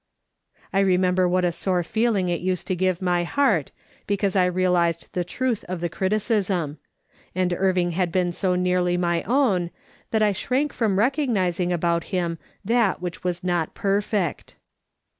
I 0.73 0.79
remember 0.79 1.29
what 1.29 1.45
a 1.45 1.51
sore 1.51 1.83
feeling 1.83 2.27
it 2.27 2.41
used 2.41 2.65
to 2.65 2.75
give 2.75 3.03
my 3.03 3.23
heart, 3.23 3.69
because 4.07 4.35
I 4.35 4.45
realised 4.45 5.05
the 5.13 5.23
truth 5.23 5.63
of 5.65 5.79
the 5.79 5.89
criticism: 5.89 6.79
and 7.35 7.53
Irving 7.53 7.91
hnd 7.91 8.11
been 8.11 8.31
so 8.31 8.55
nearly 8.55 8.97
my 8.97 9.21
own 9.21 9.69
that 10.09 10.23
I 10.23 10.31
shrank 10.31 10.73
from 10.73 10.97
recognising 10.97 11.71
about 11.71 12.05
him 12.05 12.39
that 12.65 12.99
wliich 12.99 13.23
was 13.23 13.43
not 13.43 13.75
perfect. 13.75 14.55